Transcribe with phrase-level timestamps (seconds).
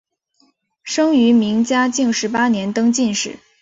[0.83, 3.37] 生于明嘉靖十八年登进士。